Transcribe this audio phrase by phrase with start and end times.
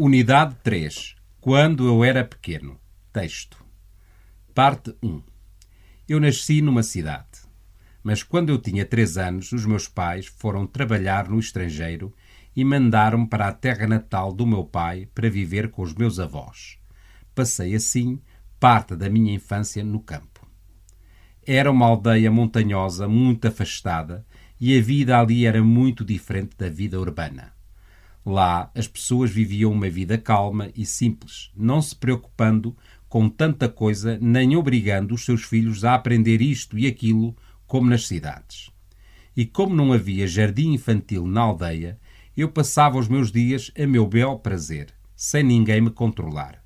[0.00, 1.16] Unidade 3.
[1.40, 2.78] Quando eu era pequeno.
[3.12, 3.56] Texto.
[4.54, 5.20] Parte 1.
[6.08, 7.26] Eu nasci numa cidade.
[8.00, 12.14] Mas quando eu tinha três anos, os meus pais foram trabalhar no estrangeiro
[12.54, 16.78] e mandaram-me para a terra natal do meu pai para viver com os meus avós.
[17.34, 18.20] Passei assim
[18.60, 20.46] parte da minha infância no campo.
[21.44, 24.24] Era uma aldeia montanhosa muito afastada
[24.60, 27.57] e a vida ali era muito diferente da vida urbana.
[28.28, 32.76] Lá as pessoas viviam uma vida calma e simples, não se preocupando
[33.08, 37.34] com tanta coisa nem obrigando os seus filhos a aprender isto e aquilo
[37.66, 38.70] como nas cidades.
[39.34, 41.98] E como não havia jardim infantil na aldeia,
[42.36, 46.62] eu passava os meus dias a meu bel prazer, sem ninguém me controlar.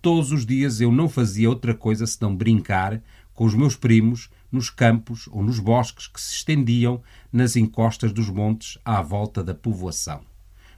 [0.00, 3.02] Todos os dias eu não fazia outra coisa senão brincar
[3.34, 8.30] com os meus primos nos campos ou nos bosques que se estendiam nas encostas dos
[8.30, 10.20] montes à volta da povoação,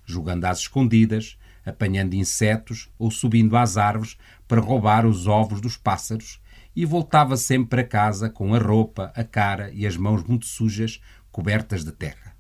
[0.09, 4.17] jogando às escondidas, apanhando insetos ou subindo às árvores
[4.49, 6.41] para roubar os ovos dos pássaros
[6.75, 11.01] e voltava sempre para casa com a roupa, a cara e as mãos muito sujas,
[11.31, 12.35] cobertas de terra.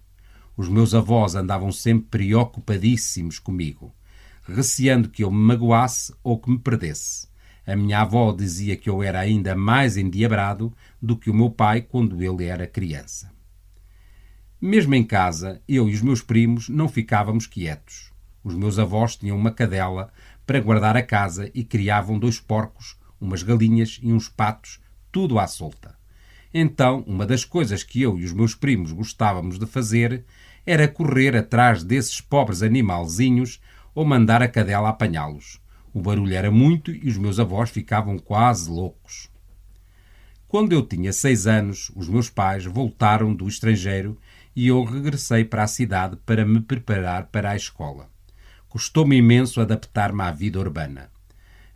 [0.56, 3.94] Os meus avós andavam sempre preocupadíssimos comigo,
[4.44, 7.28] receando que eu me magoasse ou que me perdesse.
[7.66, 10.72] A minha avó dizia que eu era ainda mais endiabrado
[11.02, 13.30] do que o meu pai quando ele era criança.
[14.60, 18.10] Mesmo em casa, eu e os meus primos não ficávamos quietos.
[18.42, 20.12] Os meus avós tinham uma cadela
[20.44, 24.80] para guardar a casa e criavam dois porcos, umas galinhas e uns patos,
[25.12, 25.96] tudo à solta.
[26.52, 30.24] Então, uma das coisas que eu e os meus primos gostávamos de fazer
[30.66, 33.60] era correr atrás desses pobres animalzinhos
[33.94, 35.60] ou mandar a cadela apanhá-los.
[35.94, 39.30] O barulho era muito e os meus avós ficavam quase loucos.
[40.48, 44.18] Quando eu tinha seis anos, os meus pais voltaram do estrangeiro
[44.58, 48.10] e eu regressei para a cidade para me preparar para a escola.
[48.68, 51.12] Custou-me imenso adaptar-me à vida urbana.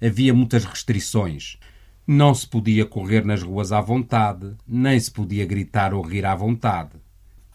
[0.05, 1.61] Havia muitas restrições.
[2.05, 6.35] Não se podia correr nas ruas à vontade, nem se podia gritar ou rir à
[6.35, 6.97] vontade.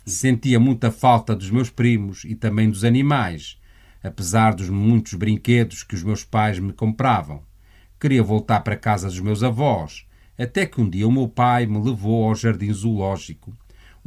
[0.05, 3.59] Sentia muita falta dos meus primos e também dos animais,
[4.01, 7.43] apesar dos muitos brinquedos que os meus pais me compravam.
[7.99, 10.07] Queria voltar para casa dos meus avós,
[10.39, 13.53] até que um dia o meu pai me levou ao jardim zoológico,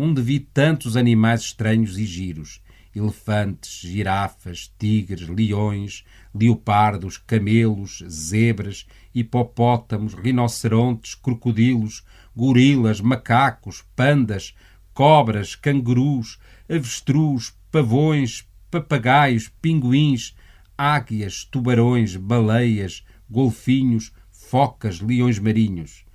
[0.02, 2.62] onde vi tantos animais estranhos e giros,
[2.96, 12.02] elefantes, girafas, tigres, leões, leopardos, camelos, zebras, hipopótamos, rinocerontes, crocodilos,
[12.34, 14.54] gorilas, macacos, pandas,
[14.94, 20.34] cobras, cangurus, avestruz, pavões, papagaios, pinguins,
[20.78, 26.08] águias, tubarões, baleias, golfinhos, focas, leões marinhos.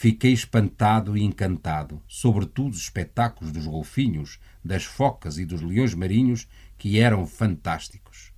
[0.00, 6.46] Fiquei espantado e encantado, sobretudo os espetáculos dos golfinhos, das focas e dos leões marinhos,
[6.78, 8.32] que eram fantásticos.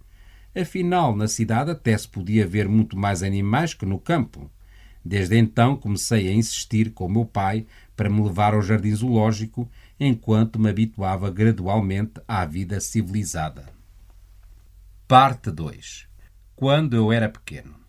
[0.56, 4.50] Afinal, na cidade até se podia ver muito mais animais que no campo.
[5.04, 10.58] Desde então comecei a insistir com meu pai para me levar ao jardim zoológico enquanto
[10.58, 13.66] me habituava gradualmente à vida civilizada.
[15.06, 16.08] Parte 2
[16.56, 17.79] Quando eu era pequeno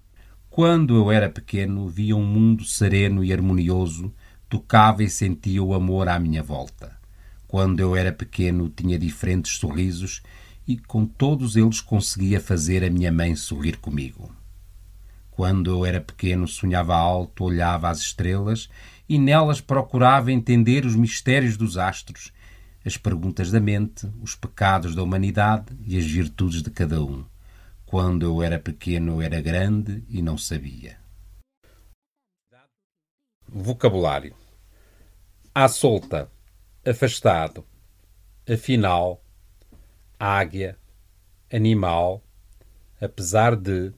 [0.51, 4.13] Quando eu era pequeno, via um mundo sereno e harmonioso,
[4.50, 6.91] tocava e sentia o amor à minha volta.
[7.47, 10.22] Quando eu era pequeno, tinha diferentes sorrisos
[10.67, 14.29] e com todos eles conseguia fazer a minha mãe sorrir comigo.
[15.29, 18.69] Quando eu era pequeno, sonhava alto, olhava às estrelas
[19.07, 22.33] e nelas procurava entender os mistérios dos astros,
[22.85, 27.23] as perguntas da mente, os pecados da humanidade e as virtudes de cada um.
[27.91, 30.97] Quando eu era pequeno, era grande e não sabia.
[33.46, 34.34] Vocabulário:
[35.53, 36.31] à solta,
[36.88, 37.68] afastado,
[38.50, 39.22] afinal,
[40.18, 40.80] águia,
[41.51, 42.24] animal,
[43.01, 43.94] apesar de,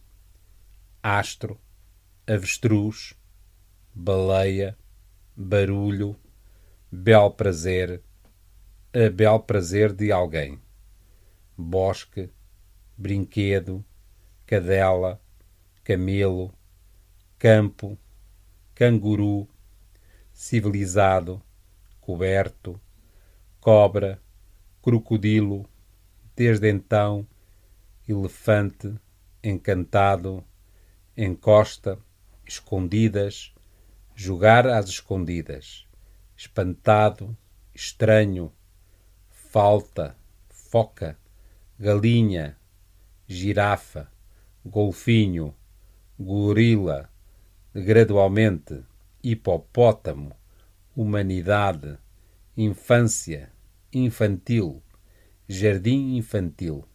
[1.03, 1.61] astro,
[2.25, 3.13] avestruz,
[3.93, 4.75] baleia,
[5.35, 6.19] barulho,
[6.91, 8.01] bel prazer,
[8.91, 10.59] a bel prazer de alguém,
[11.55, 12.31] bosque,
[12.97, 13.85] brinquedo,
[14.45, 15.21] cadela,
[15.83, 16.53] camelo,
[17.37, 17.97] campo,
[18.73, 19.47] canguru,
[20.31, 21.41] civilizado,
[21.99, 22.79] coberto,
[23.59, 24.21] cobra,
[24.81, 25.69] crocodilo,
[26.35, 27.27] desde então,
[28.07, 28.93] elefante,
[29.43, 30.43] encantado,
[31.15, 31.97] encosta,
[32.45, 33.53] escondidas,
[34.15, 35.87] jogar às escondidas,
[36.35, 37.37] espantado,
[37.73, 38.51] estranho,
[39.29, 40.15] falta,
[40.49, 41.17] foca,
[41.79, 42.57] galinha,
[43.27, 44.11] girafa,
[44.65, 45.53] golfinho,
[46.17, 47.09] gorila,
[47.73, 48.83] gradualmente,
[49.21, 50.31] hipopótamo,
[50.95, 51.97] humanidade,
[52.55, 53.51] infância,
[53.91, 54.81] infantil,
[55.47, 56.85] jardim infantil,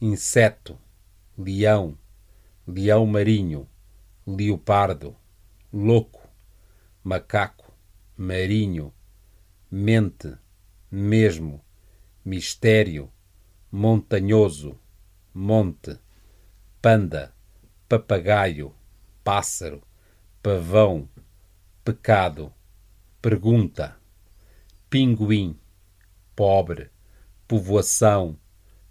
[0.00, 0.76] inseto,
[1.36, 1.96] leão,
[2.66, 3.68] leão marinho,
[4.26, 5.14] leopardo,
[5.72, 6.28] louco,
[7.04, 7.72] macaco,
[8.16, 8.92] marinho,
[9.70, 10.36] mente,
[10.90, 11.64] mesmo,
[12.24, 13.08] mistério,
[13.70, 14.76] montanhoso,
[15.32, 15.98] monte,
[16.80, 17.34] panda,
[17.88, 18.74] papagaio,
[19.24, 19.82] pássaro,
[20.42, 21.08] pavão,
[21.84, 22.52] pecado,
[23.20, 23.96] pergunta,
[24.88, 25.58] pinguim,
[26.36, 26.90] pobre,
[27.48, 28.38] povoação,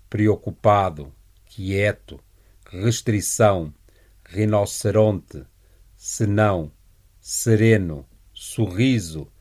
[0.09, 1.13] preocupado,
[1.45, 2.19] quieto,
[2.69, 3.73] restrição,
[4.25, 5.45] rinoceronte,
[5.95, 6.71] senão,
[7.21, 9.31] sereno, sorriso,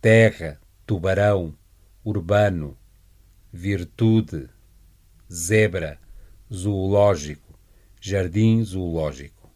[0.00, 1.54] terra, tubarão,
[2.02, 2.76] urbano,
[3.52, 4.48] virtude,
[5.30, 6.00] zebra,
[6.52, 7.51] zoológico,
[8.04, 9.48] jardim zoológico.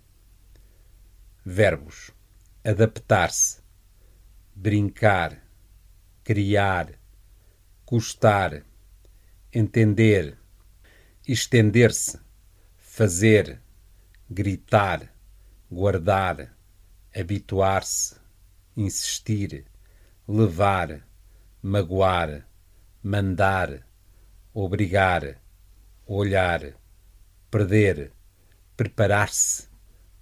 [1.45, 2.13] Verbos:
[2.63, 3.61] adaptar-se,
[4.55, 5.43] brincar,
[6.23, 6.97] criar,
[7.85, 8.65] custar,
[9.51, 10.39] entender,
[11.27, 12.21] estender-se,
[12.79, 13.61] fazer,
[14.29, 15.13] gritar,
[15.69, 16.57] guardar,
[17.13, 18.15] habituar-se,
[18.77, 19.67] insistir,
[20.29, 21.05] levar,
[21.63, 22.47] magoar,
[23.03, 23.85] mandar,
[24.53, 25.43] obrigar,
[26.07, 26.79] olhar,
[27.51, 28.16] perder,
[28.77, 29.69] preparar-se,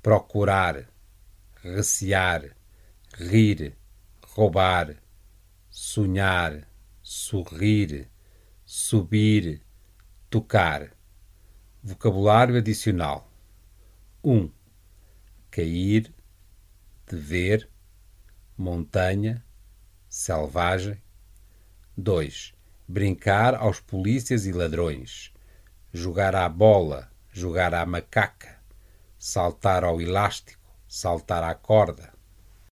[0.00, 0.88] procurar,
[1.62, 2.56] recear,
[3.14, 3.76] rir,
[4.22, 4.96] roubar,
[5.68, 6.68] sonhar,
[7.02, 8.08] sorrir,
[8.64, 9.60] subir,
[10.30, 10.92] tocar.
[11.82, 13.28] Vocabulário adicional:
[14.22, 14.32] 1.
[14.32, 14.52] Um,
[15.50, 16.14] cair,
[17.06, 17.68] dever,
[18.56, 19.44] montanha,
[20.08, 21.02] selvagem.
[21.96, 22.54] 2.
[22.86, 25.32] Brincar aos polícias e ladrões.
[25.92, 28.60] Jogar à bola, jogar à macaca,
[29.18, 32.13] saltar ao elástico, saltar à corda